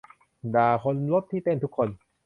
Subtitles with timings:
[0.55, 1.89] ด่าคนรถที่เต้นทุกคน